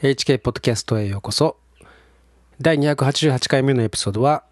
[0.00, 1.56] HK ポッドキャストへようこそ。
[2.60, 4.44] 第288回目のエピソードは、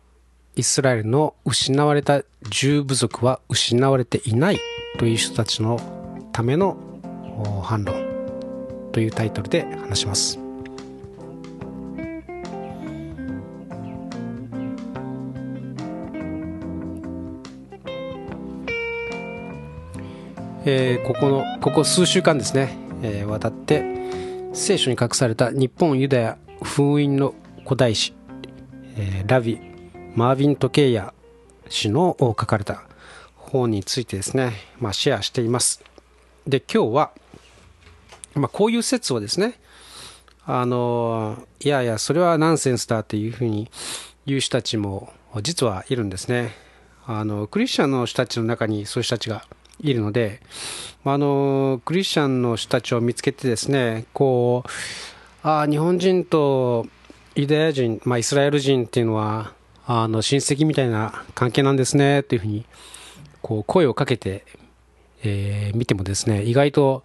[0.56, 4.58] イスラエルの失われた十部族は失われていない
[4.98, 5.78] という人たちの
[6.32, 6.76] ための
[7.62, 7.94] 反論
[8.90, 10.40] というタイトルで話します。
[20.64, 23.95] えー、ここのここ数週間ですね、えー、渡って
[24.56, 28.14] 聖書に隠された日本ユダヤ封印の古代史、
[28.96, 29.60] えー、ラビ・
[30.14, 31.12] マーヴィン・トケイヤ
[31.68, 32.82] 氏の書かれた
[33.36, 35.84] 本についてですね、まあ、シェアしています。
[36.46, 37.12] で今日は、
[38.34, 39.60] まあ、こういう説をですね
[40.46, 43.70] あのいやいやそれはナンセンスだっていうふうに
[44.24, 46.54] 言う人たちも実はいるんですね。
[47.04, 49.44] あのクリスチャンの人たちの中にそういう人たちが
[49.80, 50.40] いるので、
[51.04, 54.68] あのクリスチャンの人たちを見つけてですねこう
[55.48, 56.86] あ日本人と
[57.36, 59.52] ユダヤ人、まあ、イスラエル人っていうのは
[59.86, 62.64] あの親戚みたいな関係なんですねっていうふうに
[63.40, 64.44] こう声をかけて、
[65.22, 67.04] えー、見てもですね意外と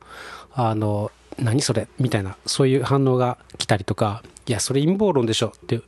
[0.53, 5.88] あの何それみたいなそういう反応が来たりとかいやそれ陰謀論でしょっていう、ま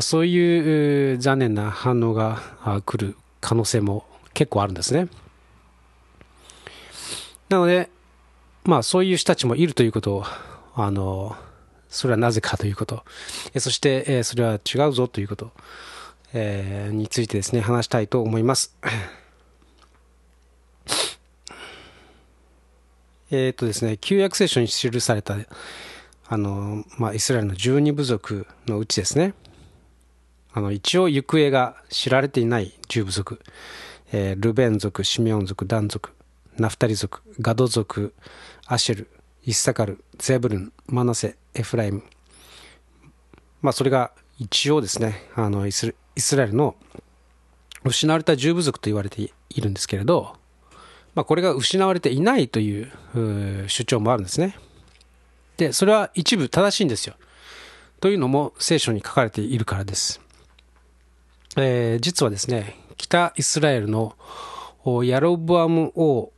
[0.00, 2.42] あ、そういう残念な反応が
[2.84, 4.04] 来る可能性も
[4.34, 5.08] 結構あるんですね。
[7.48, 7.90] なので、
[8.64, 10.24] まあそういう人たちもいるということを、
[10.74, 11.36] あの、
[11.88, 13.04] それはなぜかということ、
[13.58, 15.52] そして、えそれは違うぞということ、
[16.32, 18.76] えについてですね、話したいと思います。
[23.30, 25.36] えっとですね、旧約聖書に記された、
[26.28, 29.34] あの、まあ、イスラエルの十二部族のうちですね、
[30.52, 33.40] あの、一応行方が知られていない十部族、
[34.12, 36.10] えー、ルベン族、シメオン族、ダン族、
[36.58, 38.14] ナフタリ族、ガド族、
[38.66, 39.10] アシェル、
[39.44, 42.02] イッサカル、ゼブルン、マナセ、エフライム。
[43.60, 45.94] まあ、それが一応ですね、あのイス
[46.36, 46.76] ラエルの
[47.84, 50.36] 失われた十部族と言われているんですけれど、
[51.14, 52.90] まあ、これが失われていないという
[53.68, 54.56] 主張もあるんですね。
[55.56, 57.14] で、それは一部正しいんですよ。
[58.00, 60.20] というのも聖書に書かれているからです。
[61.56, 64.16] えー、実はですね、北イスラエルの
[65.04, 66.32] ヤロブアム王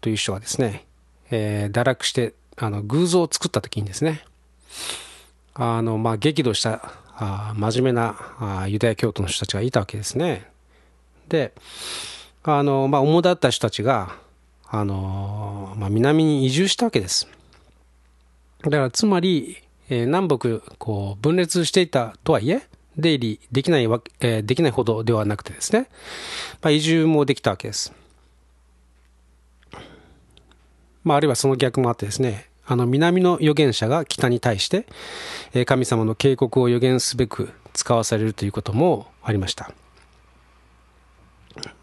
[0.00, 0.86] という人がですね、
[1.30, 4.24] えー、堕落してあの偶像を作った時にですね
[5.54, 10.50] あの、まあ、激怒したあ真面目なあユダヤ教徒の人たちがいたわけですね。
[11.28, 11.52] で
[12.42, 14.16] あの、まあ、主だった人たちが
[14.66, 17.28] あの、まあ、南に移住したわけです。
[18.62, 19.58] だからつまり、
[19.90, 22.62] えー、南北こう分裂していたとはいえ
[22.96, 25.88] 出入りできないわけ、えー、できないほどではなくてですね、
[26.62, 27.92] まあ、移住もできたわけです。
[31.04, 34.86] まあ、あるいはその逆もあってですね、あの南の預言者が北に対して、
[35.54, 39.72] え神様の警告を予言すべく使わされるということもありました。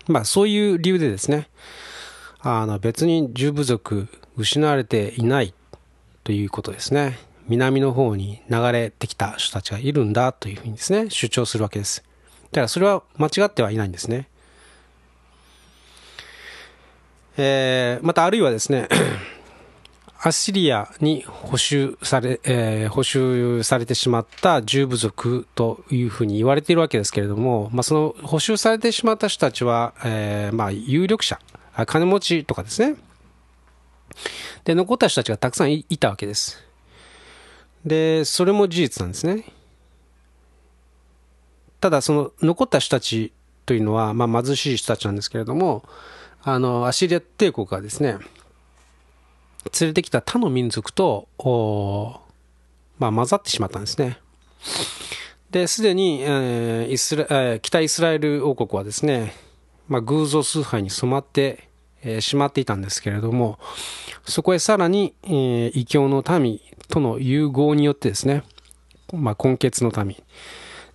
[0.08, 1.50] まあ、そういう理由でですね、
[2.40, 4.08] あの別に十部族
[4.38, 5.54] 失われていない
[6.24, 7.20] ということですね。
[7.48, 12.04] 南の方に流れてきた人たちがいるんだというふうにですね、主張するわけです。
[12.52, 14.30] だからそれは間違ってはいないんですね。
[17.38, 18.90] えー、またあるいはですね、
[20.20, 31.40] アッシリアに補修され、えー、補修されてしまった十部族というふうに言われているわけですけれども、まあ、その補修されてしまった人たちは、えー、まあ、有力者、
[31.86, 32.98] 金持ちとかですね。
[34.66, 36.64] で、残った人たちがたくさんいたわけです。
[37.86, 39.46] で、それも事実なんですね。
[41.80, 43.32] ただ、その残った人たち
[43.68, 45.88] というのは、まあ、貧しい人たちなんですけれども、
[46.50, 48.20] あの、アシリア帝国がですね、
[49.82, 51.28] 連れてきた他の民族と、
[52.98, 54.18] まあ、混ざってしまったんですね。
[55.52, 59.34] で、すでに、えー、イスラ、えー、北イスラエル王国はですね、
[59.90, 61.68] まあ、偶像崇拝に染まって、
[62.02, 63.60] えー、しまっていたんですけれども、
[64.24, 68.44] そこへさらに、えー、異教の民との融合によってですね、
[69.12, 70.16] まあ、根血の民、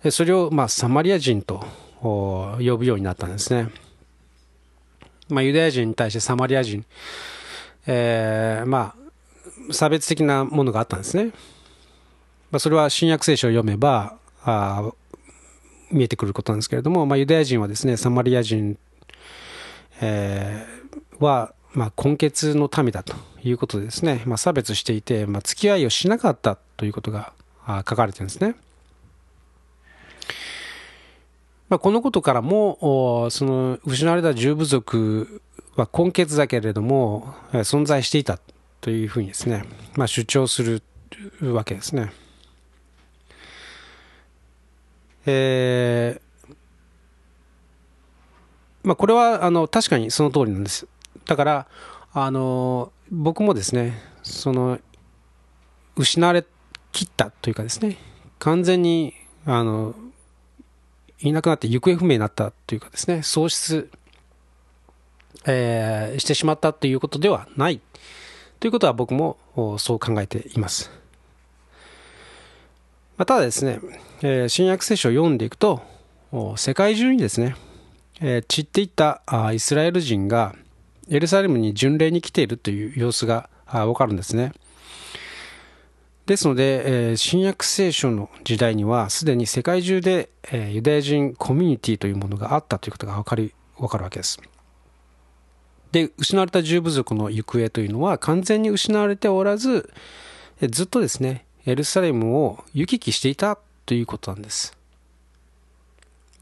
[0.09, 1.63] それを、まあ、サマリア人と
[2.01, 3.69] 呼ぶようになったんですね。
[5.29, 6.85] まあ、ユダヤ人に対してサマリア人、
[7.87, 8.95] えー、ま
[9.69, 11.31] あ、差別的なものがあったんですね。
[12.51, 14.91] まあ、それは新約聖書を読めば、あ
[15.91, 18.77] 見えてくることなんですけれども、まあ、ユダヤ人はですね、サマリア人、
[20.01, 27.33] えー、は、まあ、根血の民だということでですね、まあ、差別していて、まあ、付き合いをしなかったということが
[27.67, 28.55] 書かれてるんですね。
[31.73, 35.41] まあ、このことからも、その失われた十部族
[35.75, 38.39] は根血だけれども、存在していた
[38.79, 39.65] というふうにですね、
[39.95, 40.83] まあ、主張する
[41.41, 42.13] わけですね。
[45.25, 46.55] えー、
[48.83, 50.87] まあ、これはあの確かにその通りなんです。
[51.25, 51.67] だから、
[52.13, 54.77] あの僕もですね、その
[55.95, 56.45] 失われ
[56.91, 57.97] きったというかですね、
[58.37, 59.15] 完全に
[59.47, 59.95] あの
[61.23, 63.89] いなくなって行方不明になったというかですね、喪失、
[65.45, 67.79] えー、してしまったということではない
[68.59, 69.37] ということは僕も
[69.79, 70.91] そう考えています。
[73.17, 73.79] まあ、ただですね、
[74.21, 75.81] えー、新約聖書を読んでいくと、
[76.57, 77.55] 世界中にですね、
[78.19, 80.55] えー、散っていったあイスラエル人が
[81.09, 84.53] エルサレムに巡礼に来ているという様子がわかるんですね。
[86.25, 94.39] ですので、えー、新約聖書の時代にはすでに世界中で、えー、ユダヤ人コミュニティというものがあったということが分かり分かるわけです。
[95.91, 99.93] で失われた十部族の行方というのは完全に失われておらず
[100.69, 104.75] ずっとですねエルサレムを行き来していたということなんです。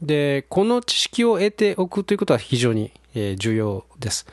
[0.00, 2.92] でこの知識を得ておくということは非常に、
[3.36, 4.26] 重要です。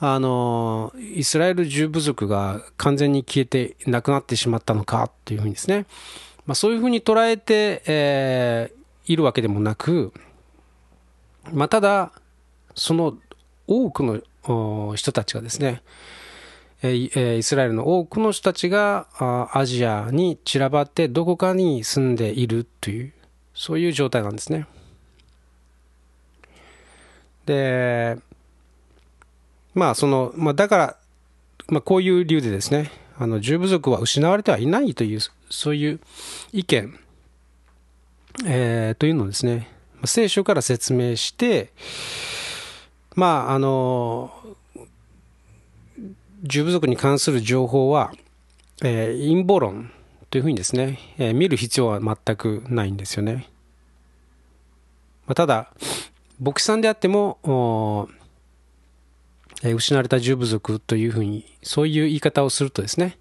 [0.00, 5.86] あのイスラエル十部族が完全に消えてなくなってしまったのかというふうにですね、
[6.46, 10.12] まあ、そういうふうに捉えて、えー、いるわけでもなく、
[11.52, 12.12] まあ、ただ
[12.74, 13.18] その
[13.66, 15.82] 多くの人たちがですね、
[16.82, 19.08] えイスラエルの多くの人たちが
[19.52, 23.12] アジアに散らばってどこかに住んでいるという
[23.52, 24.66] そういう状態なんですね。
[27.44, 28.18] で
[29.74, 30.96] まあその、まあ、だから、
[31.68, 35.20] まあ、こういう理由でですねあの十部族は失われてはいないという
[35.50, 36.00] そういう
[36.52, 36.98] 意見、
[38.46, 39.68] えー、というのをですね
[40.04, 41.72] 聖書から説明して
[43.14, 44.32] まああの
[46.44, 48.12] 十部族に関する情報は、
[48.84, 49.90] えー、陰謀論
[50.30, 53.48] というふうにですね、えー、見る必要は全くないんですよね。
[55.26, 55.72] まあ、ただ
[56.40, 58.08] 牧師さんであっても
[59.62, 63.18] え失われた十部族というふうに、そういう言い方をするとですね、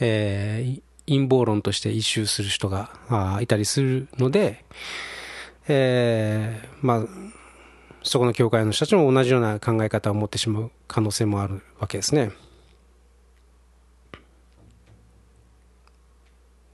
[0.00, 4.64] えー、陰謀論として一周する人があいたりするので、
[5.68, 7.06] えー、まあ、
[8.02, 12.32] そこの教会の人たちも同じような考え方を持ってしまう可能性もあるわけですね。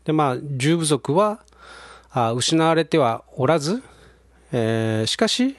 [0.04, 1.40] で、まあ、十部族は
[2.10, 3.82] あ失われてはおらず、
[4.52, 5.56] えー、しかし、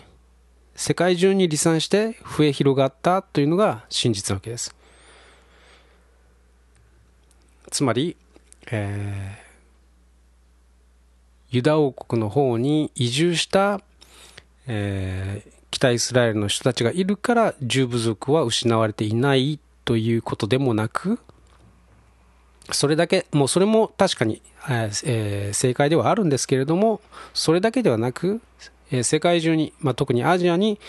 [0.82, 4.76] 世界中に離散して増え広がったというのが真実なわけです。
[7.70, 8.18] つまり、
[8.72, 13.80] えー、ユダ王国の方に移住した、
[14.66, 21.20] えー、北イスラエルの人たちがいるから十部族は失われていないということでもなく
[22.72, 27.02] それだけもうそれも確かに、えー、正解ではあるんですけれども
[27.36, 28.42] それだけではなく
[28.92, 30.80] え世界中に、まあ、特にアジアに、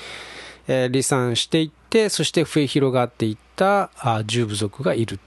[0.68, 5.18] え離散していってそして増え広がっていったあ重部族がいる、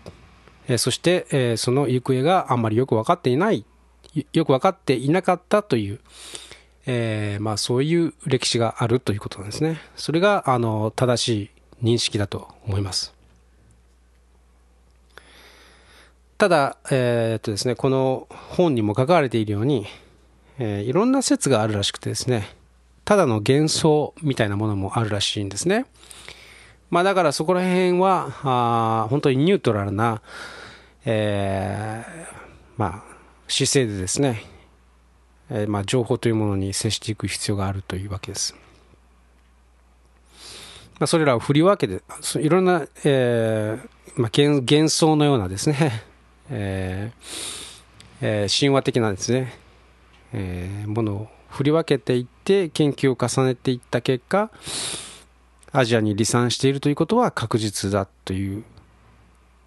[0.67, 3.65] えそして、えその行方があんまりよく分かっていない。
[4.31, 5.99] よく分かっていなかったという、
[6.85, 9.79] えー、まあ、そういう歴史があるということなんですね。
[9.95, 11.27] それがあの正し
[11.81, 13.13] い認識だと思います。
[16.37, 19.87] ただ、えー、っとですね、この本にも書かれているように、
[20.59, 22.55] えー、いろんな説があるらしくてですね、
[23.05, 25.85] ただの幻想みたいなものもあるらしいんですね。
[26.89, 30.21] まあだからそこら辺は、あ本当にニュートラルな、
[31.05, 32.35] えー、
[32.77, 33.15] まあ
[33.47, 34.43] 姿勢でですね、
[35.49, 38.55] えー、まあ情報というものに接していく必要があるというわけです。
[40.99, 42.01] まあ、それらを振り分けて、
[42.39, 46.03] いろんな、えーまあ、幻幻想のようなですね、
[46.49, 47.65] えー
[48.21, 49.53] えー、神話的なですね、
[50.31, 54.51] えー、ものを振り分けていって研究を重ねていった結果
[55.71, 58.63] アジアに離散しているということは確実だという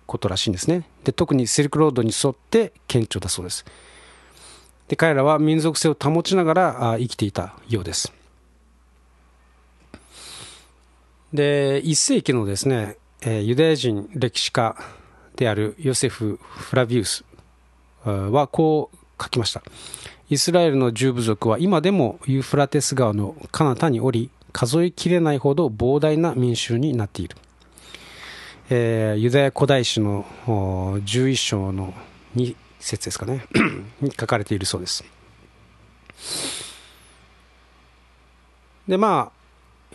[0.06, 0.86] ことらしいんですね。
[1.04, 3.64] で特にシルクロードに沿って顕著だそうです。
[4.88, 8.12] で彼らは民族性を保ちながら生きていたようです。
[11.32, 14.76] で1世紀のですねユダヤ人歴史家
[15.36, 17.24] であるヨセフ・フラビウス
[18.04, 19.62] はこう書きました。
[20.30, 27.36] イスラエルの十部族は今でもユーフラテス川の彼方におり数えきれないほど膨大な民衆になっている、
[28.68, 31.94] えー、ユダヤ古代史の11章の
[32.36, 33.44] 2節ですかね。
[34.00, 35.04] に書かれているそうです。
[38.86, 39.92] でまあ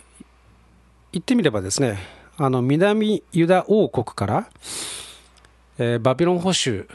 [1.12, 1.98] 言ってみればですね
[2.36, 4.48] あの南ユダ王国から、
[5.78, 6.86] えー、バビロン保守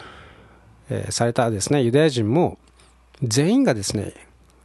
[0.90, 2.58] えー、されたですねユダヤ人も
[3.24, 4.14] 全員がですね、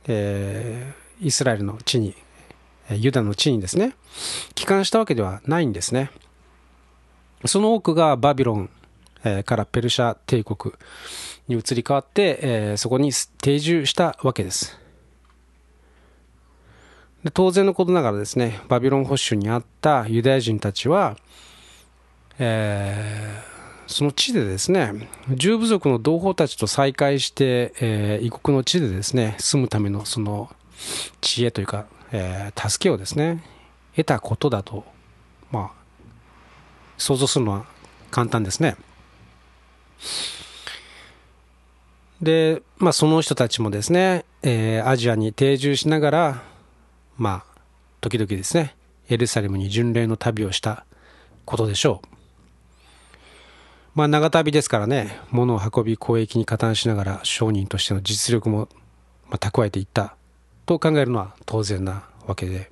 [0.06, 2.14] えー、イスラエルの地に
[2.90, 3.94] ユダの地にですね
[4.54, 6.11] 帰還したわけではないんですね。
[7.46, 8.70] その多くがバビロン、
[9.44, 10.75] からペルシャ帝国
[11.49, 14.78] に移り変わって、えー、そこに定住したわけです。
[17.25, 21.16] で当然のことながらですねバビロン保守にあったユダヤ人たちは、
[22.38, 23.53] えー、
[23.94, 30.50] その地でですね十部族の同胞たちと再会して、えー、異国の地でですね住むためのその
[31.20, 33.44] 知恵というか、えー、助けをですね
[33.94, 34.84] 得たことだと
[35.52, 35.72] まあ
[36.98, 37.66] 想像するのは
[38.10, 38.76] 簡単ですね。
[42.20, 46.42] で、まあ、その人たちもですね、えー、アジアに定住しながら、
[47.16, 47.60] まあ、
[48.00, 48.74] 時々ですね、
[49.08, 50.84] エルサレムに巡礼の旅をした
[51.44, 52.13] ことでしょう。
[53.94, 58.68] まあ、長旅ですからね、物を運び交易に加担しながら商人としての実力も
[59.30, 60.16] 蓄えていった
[60.66, 62.70] と考えるのは当然なわけで。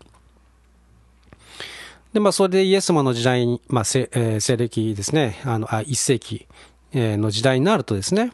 [2.12, 4.08] で、まあ、それでイエス様の時代に、まあ、西
[4.56, 6.48] 暦ですね、あの、あ、1世紀
[6.92, 8.32] の時代になるとですね、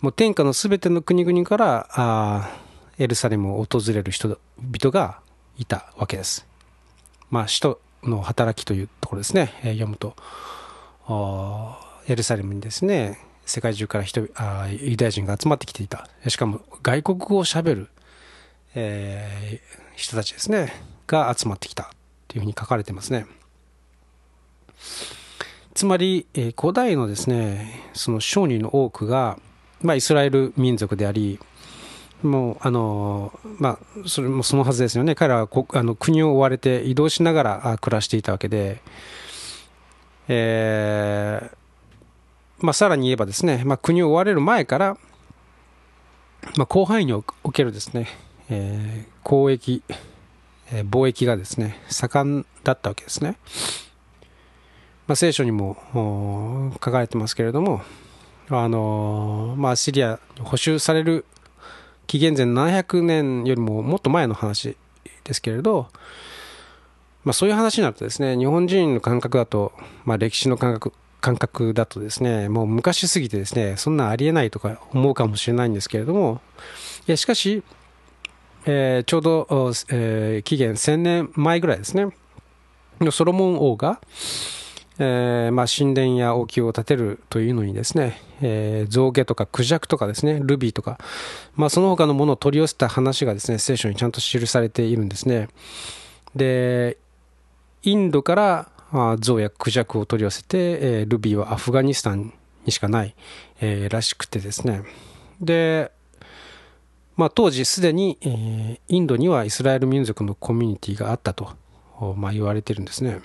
[0.00, 2.50] もう天下のすべての国々から、あ
[2.98, 5.20] エルサレムを訪れる人々が
[5.56, 6.48] いたわけです。
[7.30, 10.16] まあ、使徒の働きというところですね、読むと、
[12.08, 16.08] エルサレムにですね、世界中から人あユダヤ人が集まってきていた。
[16.26, 17.88] しかも外国語をしゃべる、
[18.74, 20.72] えー、人たちですね、
[21.06, 21.90] が集まってきた
[22.26, 23.26] というふうに書かれてますね。
[25.74, 29.38] つまり、えー、古代のですね、その商人の多くが、
[29.82, 31.38] まあ、イスラエル民族であり、
[32.22, 38.80] もうあのまあ、それもそのはずですよね、彼らはこあの国を追われて移動しながら暮らしていたわけで、
[40.28, 41.58] えー
[42.60, 44.96] まあ、さらに言えばですね、まあ、国を追われる前から、
[46.56, 47.22] まあ、広範囲にお
[47.52, 48.08] けるですね、
[48.50, 49.82] えー、交易、
[50.72, 53.36] えー、貿易がですね盛んだったわけですね。
[55.06, 57.80] まあ、聖書にも書かれてますけれども、
[58.50, 61.24] あのまあ、シリア補修される
[62.06, 64.76] 紀元前700年よりももっと前の話
[65.24, 65.88] ですけれど、
[67.24, 69.72] まあ、そういう話になるとですね日本人の感覚だと、
[70.04, 76.40] まあ、歴史の感覚感覚だとですねもう昔すぎてですねそんなありえないとか思うかもしれないんですけれども
[77.06, 77.62] いやしかし、
[78.66, 79.46] えー、ちょうど、
[79.90, 82.08] えー、紀元1000年前ぐらいですね
[83.10, 84.00] ソロモン王が、
[84.98, 90.98] えー、まあ、神殿や王宮を建てるというのにですね、えー、象牙とかクジャクとかですね、ルビーとか、
[91.54, 95.48] まあ、その他のものを取り寄せた話がですね、聖書にちゃんと記されているんですね。
[96.34, 96.98] で、
[97.84, 98.68] インドから
[99.20, 102.32] 象やクジャクを取り寄せて、えー、ルビーはアフガニスタン
[102.64, 103.14] にしかない、
[103.60, 104.82] えー、らしくてですね。
[105.40, 105.92] で、
[107.16, 111.56] まあ、当時すでに、えー、インドにはイスラエル民族のコミュニティがあったと、
[112.16, 113.20] まあ、言われてるんですね。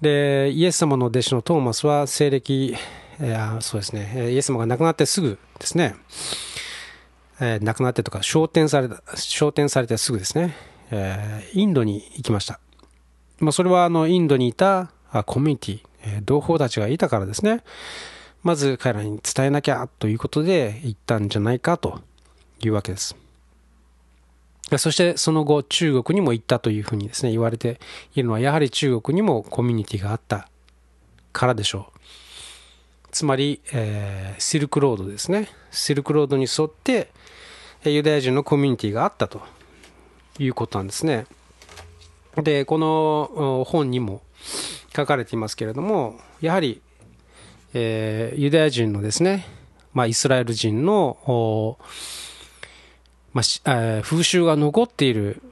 [0.00, 2.76] でイエス様の弟子のトーマスは西暦、
[3.20, 5.94] えー、そうですねイエス様が亡くなってすぐですね、
[7.40, 10.54] えー、亡くなってとか昇天された昇天されてすぐですね、
[10.90, 12.60] えー、インドに行きました、
[13.44, 14.90] まあ、それはあのインドにいた
[15.26, 17.62] コミュニティ、え、同胞たちがいたからですね。
[18.42, 22.00] まず彼らに伝えなきゃということで行ったんじゃないかと
[22.60, 23.16] いうわけです。
[24.76, 27.78] そしてその後中国にも行ったというふうにですね言われて
[28.14, 30.48] いるのはやはり中国にもコミュニティがあった
[31.32, 31.98] からでしょう。
[33.12, 35.48] つまり、えー、シルクロードですね。
[35.70, 37.10] シルクロードに沿って
[37.84, 39.42] ユダヤ人のコミュニティがあったと
[40.38, 41.26] いうことなんですね。
[42.42, 44.22] でこの本にも
[44.94, 46.82] 書かれていますけれどもやはり、
[47.72, 49.46] えー、ユダヤ人のですね、
[49.92, 51.78] まあ、イスラエル人の
[53.32, 55.42] まあえー、風習が残っている、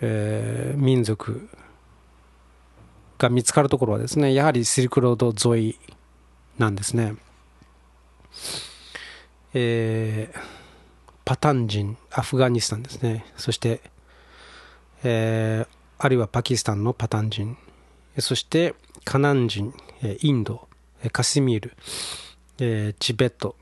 [0.00, 1.48] えー、民族
[3.18, 5.78] が見つかるところはですねやはりシルクロード沿い
[6.58, 7.14] なんですね。
[9.54, 10.38] えー、
[11.24, 13.80] パタン人アフガニスタンですねそして、
[15.02, 17.56] えー、あるいはパキスタンのパタン人。
[18.18, 18.74] そして
[19.04, 19.74] カナン人
[20.20, 20.68] インド
[21.12, 21.76] カシミール、
[22.58, 23.56] え、チベット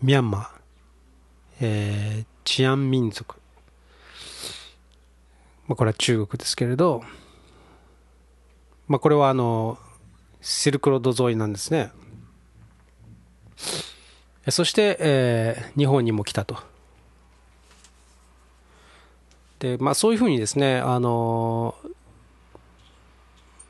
[0.00, 0.62] ミャンマー
[1.64, 3.36] えー、治安民族、
[5.68, 7.04] まあ、これは中国ですけれど、
[8.88, 9.78] まあ、これはあの
[10.40, 11.92] シルクロード沿いなんですね。
[14.50, 16.71] そして、えー、日本にも来たと。
[19.62, 21.76] で、まあ、そういうふうにですねあの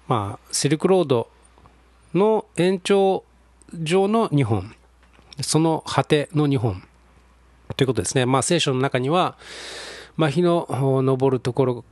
[0.08, 1.28] まあシルクロード
[2.14, 3.24] の延長
[3.74, 4.74] 上の日本、
[5.40, 6.82] その果ての日本
[7.76, 8.26] ということですね。
[8.26, 9.38] まあ、聖書の中には、
[10.16, 11.84] まあ、日の昇るところ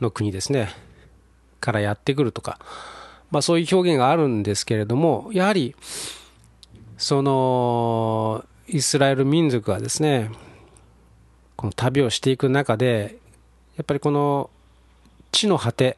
[0.00, 0.70] の国ですね、
[1.60, 2.58] からやってくるとか、
[3.30, 5.76] まあ、そういう表現があるんですけれども、やはり、
[6.98, 10.30] その、イスラエル民族がですね、
[11.54, 13.21] この旅をしていく中で、
[13.76, 14.50] やっぱりこの
[15.30, 15.96] 地の果て、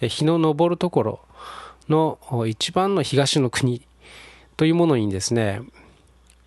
[0.00, 1.20] 日の昇るところ
[1.88, 3.86] の一番の東の国
[4.56, 5.60] というものにですね、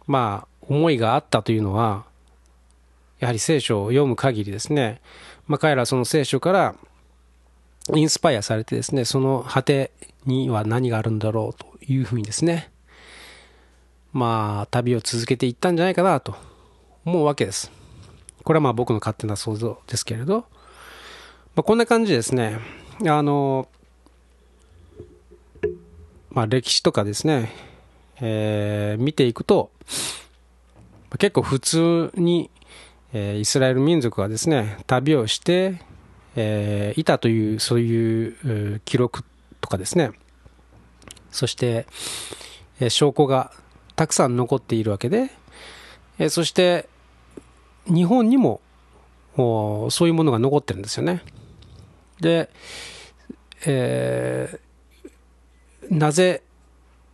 [0.08, 2.06] まあ、思いがあったというのは、
[3.20, 5.02] やはり聖書を読む限りですね、
[5.48, 6.76] まあ、彼らはその聖書から
[7.94, 9.92] インスパイアされてですね、その果て
[10.26, 12.72] には何があるんだろうというふうにですね、
[14.12, 16.36] まあ、旅を続けていったんじゃないかなと
[17.06, 17.72] 思うわけです。
[18.44, 20.46] これはまあ僕の勝手な想像ですけれど、
[21.56, 22.58] まあ、こんな感じですね、
[23.08, 23.68] あの、
[26.32, 27.52] まあ、歴史とかですね、
[28.20, 29.70] えー、見ていくと、
[31.20, 32.50] 結構普通に、
[33.14, 35.80] えー、イスラエル民族がですね、旅をして、
[36.36, 39.24] えー、いたという、そういう記録
[39.62, 40.10] とかですね、
[41.30, 41.86] そして、
[42.80, 43.52] えー、証拠が
[43.96, 45.30] たくさん残っているわけで、
[46.18, 46.90] えー、そして
[47.86, 48.60] 日本にも
[49.36, 51.22] そういうものが残ってるんですよね。
[52.24, 52.50] で、
[53.66, 56.42] えー、なぜ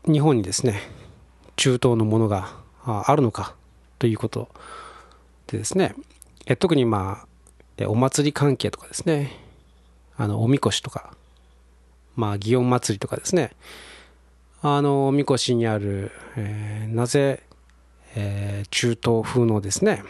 [0.05, 0.79] 日本にですね
[1.55, 2.53] 中東のものが
[2.85, 3.55] あるのか
[3.97, 4.47] ということ
[5.47, 5.95] でですね
[6.45, 7.25] え特にま
[7.81, 9.31] あお祭り関係とかですね
[10.15, 11.13] あのおみこしとか
[12.15, 13.51] まあ祇園祭りとかですね
[14.61, 17.41] あのおみこしにある、えー、なぜ、
[18.15, 20.03] えー、中東風のですね、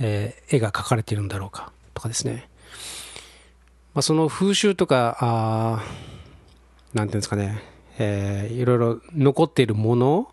[0.00, 2.48] えー、絵が描かれているんだろうかとかですね、
[3.96, 5.82] まあ、その風習とかあ
[6.94, 7.62] なんていうんですかね、
[7.98, 10.28] えー、いろいろ残っているもの、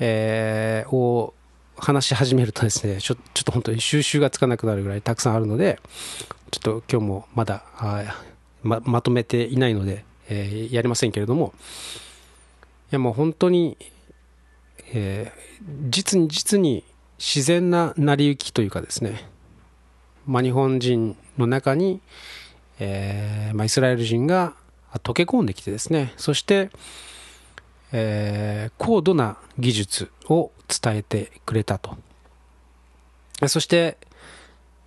[0.00, 1.34] えー、を
[1.76, 5.78] 話し始めるとですねちょちょっと本当に収集がつかなくなるぐらいたくさんあるので
[6.50, 8.16] ちょっと今日もまだあ
[8.62, 13.76] ままとめていないのでえー、やりませんけれども、いやもう本当に、
[14.92, 16.84] えー、実に実に
[17.18, 19.28] 自然な成り行きというかですね、
[20.26, 22.00] まあ、日本人の中に、
[22.78, 24.54] えーまあ、イスラエル人が
[25.02, 26.70] 溶け込んできてですね、そして、
[27.92, 31.96] えー、高度な技術を伝えてくれたと。
[33.48, 33.98] そして、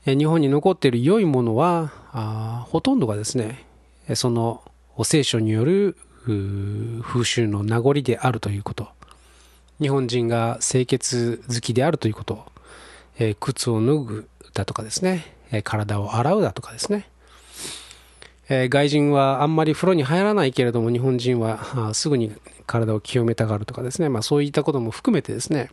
[0.05, 3.65] 日本に残っている良いものはあほとんどがですね
[4.15, 4.63] その
[5.03, 8.87] 聖書による風習の名残であるということ。
[9.79, 12.45] 日本人が清潔好きであるということ、
[13.17, 17.07] えー、靴を脱ぐだとかですね、え、体を洗うだとかですね、
[18.49, 22.33] えー、外人はあんまり風呂に入らないけれども日本人は すぐに
[22.65, 25.71] 体を清めたがるとかですね、まあ、そういったことも含めてですね。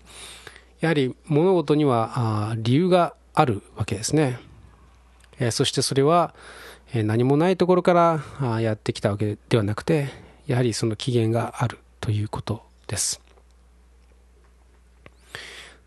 [0.81, 4.39] やはり物事には理由があるわけですね、
[5.39, 6.35] えそしてそれは
[6.93, 10.09] 何もないところからやってきたわけではなくて
[10.47, 13.23] やはりその起源があるということです。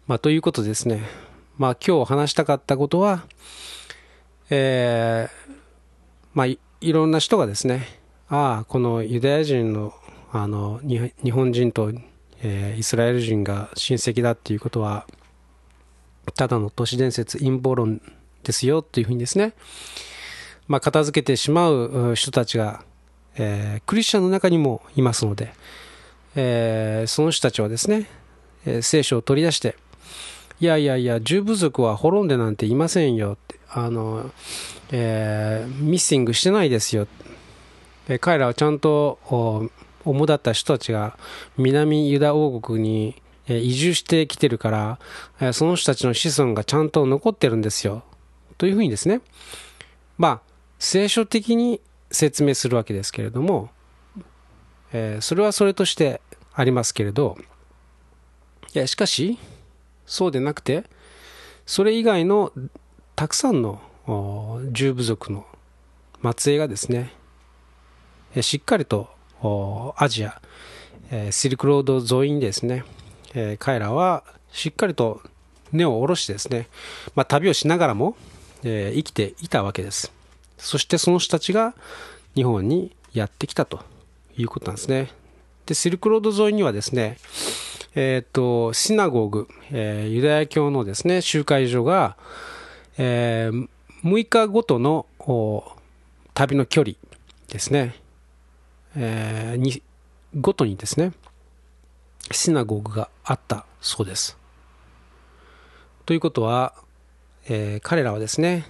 [0.08, 1.04] まあ、ということですね、
[1.60, 3.28] まあ、今日話したかったことは、
[4.49, 5.49] えー
[6.34, 7.88] まあい、ろんな人がですね
[8.28, 9.94] ああこのユダヤ人の
[10.32, 11.92] あの日本人と、
[12.42, 15.08] えー、イスラエル人が親戚だっていうことは
[16.36, 18.00] ただの都市伝説陰謀論
[18.44, 19.54] ですよっていうふうにですね
[20.70, 22.84] まあ、片付けてしまう人たちが、
[23.36, 25.52] えー、クリスチャンの中にもいますので、
[26.36, 28.08] えー、その人たちはですね、
[28.68, 29.76] え、聖書を取り出して、
[30.62, 34.30] いやいやいや、十部族は滅んでなんていませんよって、あの、
[34.91, 37.08] えー、ミッシングしてないですよ。
[38.08, 39.19] えー、彼らはちゃんと、
[40.04, 41.17] 主だった人たちが
[41.58, 45.00] 南ユダ王国に移住してきてるか
[45.39, 48.04] ら、その人たちの子孫がちゃんと残ってるんですよ。
[48.58, 49.22] というふうにですね、
[50.17, 50.41] まあ、
[50.80, 51.80] 聖書的に
[52.12, 53.69] 説明するわけですけれども、
[54.91, 56.22] えー、それはそれとして
[56.54, 57.38] ありますけれど
[58.74, 59.38] いやしかし
[60.10, 60.84] そうでなくて
[61.65, 62.52] それ以外の
[63.15, 63.80] たくさんの
[64.72, 65.45] 十部族の
[66.36, 67.13] 末裔がですね
[68.41, 69.10] しっかりと
[69.98, 70.41] アジア
[71.32, 72.84] シルクロード沿いにですね
[73.60, 75.22] 彼らはしっかりと
[75.72, 76.67] 根を下ろしてですね、
[77.15, 78.17] まあ、旅をしながらも
[78.63, 80.12] 生きていたわけです
[80.58, 81.76] そしてその人たちが
[82.36, 83.82] 日本にやってきたと
[84.38, 85.10] いうことなんですね。
[85.65, 87.17] で、シルクロード沿いにはですね、
[87.95, 92.17] え、ー、と、シナゴーグ、えー、ユダヤ教のですね、集会所が、
[92.97, 93.67] えー、
[94.04, 95.06] 6日ごとの
[96.34, 96.95] 旅の距離
[97.49, 97.95] ですね、
[98.95, 99.82] えー、
[100.39, 101.12] ごとにですね
[102.32, 104.38] シナゴーグがあったそうです。
[106.06, 106.73] ということは、
[107.47, 108.65] えー、彼らはですね、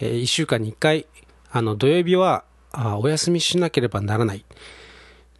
[0.00, 1.06] えー、1週間に1回
[1.50, 4.44] あの土曜日はあお休みしなければならない。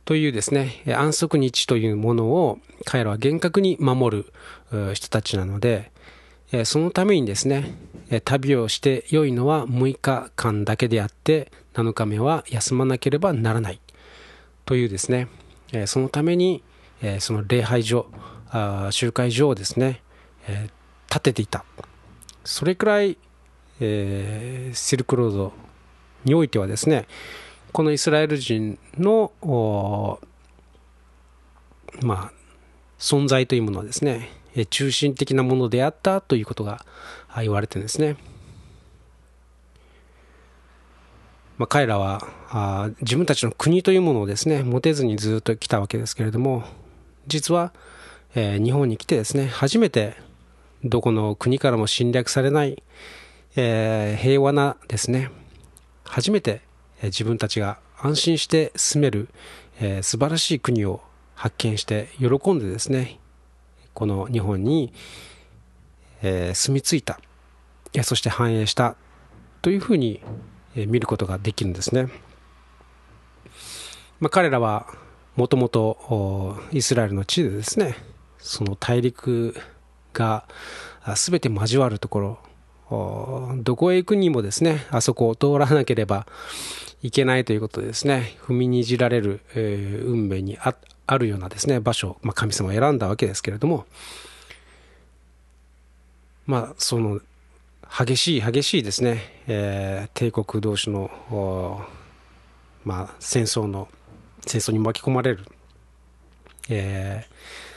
[0.04, 4.24] というですね安息日というものを彼らは厳格に守
[4.70, 5.90] る人たちなので
[6.64, 7.74] そのためにですね
[8.24, 13.80] 旅をして良いのは6日間だけであって7日目は休まなければならない。
[14.66, 15.28] というですね
[15.86, 16.62] そのために
[17.18, 18.06] その礼拝所
[18.90, 20.02] 集会所をですね
[21.08, 21.64] 建てていた。
[22.44, 23.16] それくらい
[23.80, 25.52] シルクロード
[26.24, 27.06] においてはですね
[27.74, 29.32] このイスラエル人の
[32.02, 32.32] まあ
[33.00, 34.30] 存在というものはですね
[34.70, 36.86] 中心的なものであったということが
[37.36, 38.16] 言われてですね。
[41.58, 46.62] まあ、彼らはあ自分たちの国というものをですね持てずにずっと来たわけですけれども
[47.26, 47.72] 実は、
[48.36, 50.14] えー、日本に来てですね初めて
[50.84, 52.80] どこの国からも侵略されない、
[53.56, 55.30] えー、平和なですね
[56.04, 56.60] 初めて、
[57.06, 59.28] 自分たちが安心して住める、
[59.80, 61.00] えー、素晴らしい国を
[61.34, 63.18] 発見して喜んでですね
[63.92, 64.92] この日本に、
[66.22, 67.20] えー、住み着いた
[68.02, 68.96] そして繁栄した
[69.62, 70.20] というふうに
[70.74, 72.08] 見ることができるんですね。
[74.18, 74.86] まあ、彼らは
[75.36, 77.94] もともとイスラエルの地でですね
[78.38, 79.56] その大陸
[80.12, 80.46] が
[81.14, 82.38] 全て交わるところ
[82.90, 86.26] どこへ行くにもですねあそこを通らなければ
[87.02, 90.74] いけないということでですね踏みにじられる、えー、運命にあ
[91.06, 93.86] あるようなですね場所、まあ、神様を選んだわけですけれども
[96.46, 97.20] まあその
[97.96, 101.10] 激しい激しいですね、えー、帝国同士の、
[102.84, 103.88] まあ、戦争の
[104.46, 105.44] 戦争に巻き込まれる、
[106.68, 107.73] えー、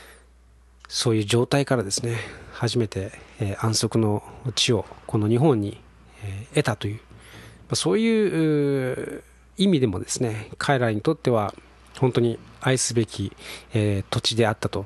[0.88, 2.17] そういう状態からですね
[2.54, 4.23] 初めて、えー、安息の
[4.56, 5.82] 地をこの日本に、
[6.23, 7.02] えー、得たという、ま
[7.71, 9.23] あ、そういう
[9.58, 11.54] 意味でもですね彼らにとっては
[12.00, 13.32] 本当に愛すべき、
[13.73, 14.86] えー、土地であったと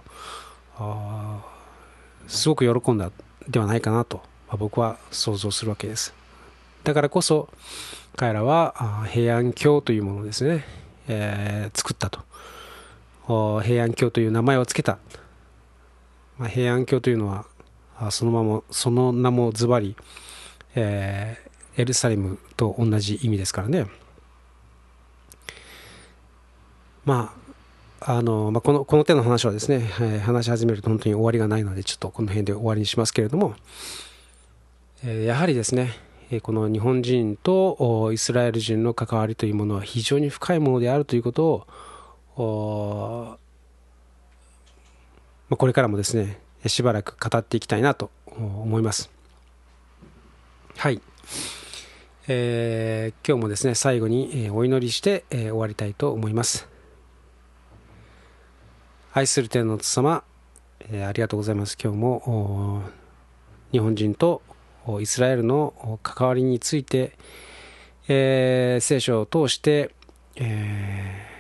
[2.28, 3.12] すごく喜んだ
[3.48, 6.14] ではないかなとまあ、僕は想像するわけです。
[6.84, 7.48] だからこそ
[8.18, 10.66] 彼らは平安京というものをですね、
[11.08, 12.20] えー、作ったと。
[13.62, 14.98] 平安京という名前を付けた、
[16.42, 17.46] まあ、平安京というのは
[18.10, 19.96] そのままその名もズバリ、
[20.74, 23.86] えー、エルサレムと同じ意味ですからね。
[27.06, 27.32] ま
[28.00, 33.54] ああのまあ、このこの手の話はですね、えー、話し始めると本当に終わりがないのでちょっとこの辺で終わりにしますけれども、
[35.06, 35.94] えやはりですね
[36.42, 41.68] この日本人とイスラエル人の関わりというものは非常に深いものであるということ
[42.36, 43.38] を
[45.52, 49.12] まこれからもですねしばらく語っていきたいなと思います。
[50.78, 51.02] はい、
[52.30, 56.70] えー、今日もですね最後にお祈りして終わりたいと思います。
[59.14, 60.24] 愛する天の様
[60.90, 61.78] えありがとうございます。
[61.82, 62.84] 今日も
[63.74, 64.42] 日本人と
[65.02, 67.18] イスラエルの関わりについて、
[68.08, 69.92] えー、聖書を通して、
[70.38, 71.31] えー、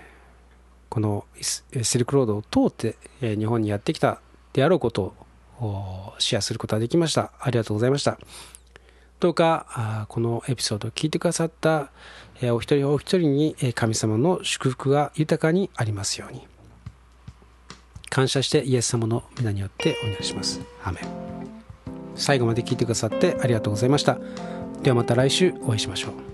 [0.91, 4.19] このシルクロードを通って、日本にやってきた
[4.53, 5.15] であろうこと
[5.59, 7.31] をシェアすることができました。
[7.39, 8.19] ありがとうございました。
[9.19, 11.91] どうかこのエピソードを聞いてくださった
[12.43, 16.47] お一人お一人に神様の祝福が豊かにありますように。
[18.09, 20.59] 感謝してイエス様の皆によってお祈りします。
[20.83, 21.31] アメン
[22.15, 24.17] 最後まで聞いてくださってありがとうございました
[24.83, 26.30] ではまた来週お会いしましょう